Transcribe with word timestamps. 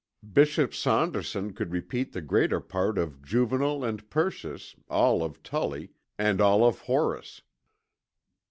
Bishop 0.33 0.73
Saunderson 0.73 1.53
could 1.53 1.71
repeat 1.71 2.11
the 2.11 2.21
greater 2.23 2.59
part 2.59 2.97
of 2.97 3.21
Juvenal 3.21 3.83
and 3.83 4.09
Perseus, 4.09 4.75
all 4.89 5.21
of 5.23 5.43
Tully, 5.43 5.91
and 6.17 6.41
all 6.41 6.65
of 6.65 6.79
Horace. 6.79 7.43